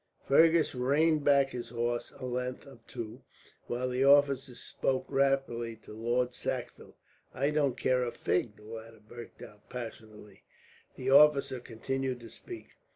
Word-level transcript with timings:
Fergus 0.27 0.73
reined 0.73 1.23
back 1.23 1.51
his 1.51 1.69
horse 1.69 2.11
a 2.17 2.25
length 2.25 2.65
or 2.65 2.79
two, 2.87 3.21
while 3.67 3.87
the 3.87 4.03
officer 4.03 4.55
spoke 4.55 5.05
rapidly 5.07 5.75
to 5.75 5.93
Lord 5.93 6.33
Sackville. 6.33 6.95
"I 7.35 7.51
don't 7.51 7.77
care 7.77 8.03
a 8.03 8.11
fig," 8.11 8.55
the 8.55 8.63
latter 8.63 8.99
burst 9.07 9.39
out 9.43 9.69
passionately. 9.69 10.41
The 10.95 11.11
officer 11.11 11.59
continued 11.59 12.19
to 12.21 12.31
speak. 12.31 12.69